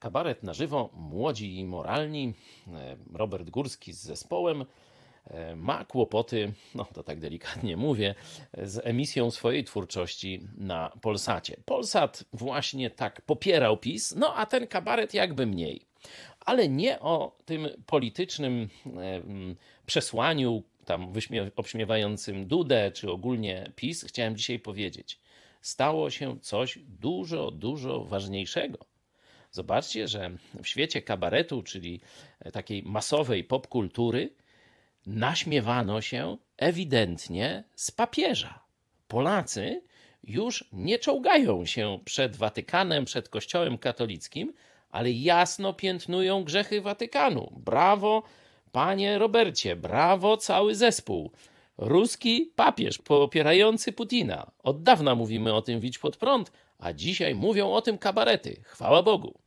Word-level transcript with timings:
Kabaret 0.00 0.42
na 0.42 0.54
żywo, 0.54 0.90
młodzi 0.92 1.58
i 1.58 1.64
moralni. 1.64 2.34
E, 2.68 2.96
Robert 3.12 3.50
Górski 3.50 3.92
z 3.92 4.02
zespołem 4.02 4.64
e, 5.26 5.56
ma 5.56 5.84
kłopoty, 5.84 6.52
no 6.74 6.84
to 6.84 7.02
tak 7.02 7.20
delikatnie 7.20 7.76
mówię, 7.76 8.14
z 8.62 8.86
emisją 8.86 9.30
swojej 9.30 9.64
twórczości 9.64 10.40
na 10.56 10.92
Polsacie. 11.00 11.56
Polsat 11.64 12.24
właśnie 12.32 12.90
tak 12.90 13.22
popierał 13.22 13.76
PiS, 13.76 14.14
no 14.16 14.34
a 14.34 14.46
ten 14.46 14.66
kabaret 14.66 15.14
jakby 15.14 15.46
mniej. 15.46 15.86
Ale 16.40 16.68
nie 16.68 17.00
o 17.00 17.36
tym 17.44 17.68
politycznym 17.86 18.68
e, 18.86 19.22
przesłaniu, 19.86 20.62
tam 20.84 21.12
obśmiewającym 21.56 22.46
Dudę, 22.46 22.90
czy 22.92 23.10
ogólnie 23.10 23.72
PiS, 23.76 24.04
chciałem 24.04 24.36
dzisiaj 24.36 24.58
powiedzieć. 24.58 25.18
Stało 25.60 26.10
się 26.10 26.40
coś 26.40 26.78
dużo, 27.00 27.50
dużo 27.50 28.04
ważniejszego. 28.04 28.89
Zobaczcie, 29.52 30.08
że 30.08 30.30
w 30.62 30.66
świecie 30.66 31.02
kabaretu, 31.02 31.62
czyli 31.62 32.00
takiej 32.52 32.82
masowej 32.82 33.44
popkultury, 33.44 34.30
naśmiewano 35.06 36.00
się 36.00 36.36
ewidentnie 36.56 37.64
z 37.74 37.90
papieża. 37.90 38.62
Polacy 39.08 39.82
już 40.24 40.64
nie 40.72 40.98
czołgają 40.98 41.66
się 41.66 41.98
przed 42.04 42.36
Watykanem, 42.36 43.04
przed 43.04 43.28
Kościołem 43.28 43.78
katolickim, 43.78 44.52
ale 44.90 45.10
jasno 45.10 45.72
piętnują 45.72 46.44
grzechy 46.44 46.80
Watykanu. 46.80 47.52
Brawo, 47.56 48.22
panie 48.72 49.18
Robercie, 49.18 49.76
brawo 49.76 50.36
cały 50.36 50.74
zespół. 50.74 51.30
Ruski 51.78 52.52
papież 52.56 52.98
popierający 52.98 53.92
Putina. 53.92 54.50
Od 54.62 54.82
dawna 54.82 55.14
mówimy 55.14 55.54
o 55.54 55.62
tym 55.62 55.80
Widź 55.80 55.98
pod 55.98 56.16
prąd, 56.16 56.52
a 56.78 56.92
dzisiaj 56.92 57.34
mówią 57.34 57.72
o 57.72 57.82
tym 57.82 57.98
kabarety. 57.98 58.60
Chwała 58.64 59.02
Bogu. 59.02 59.39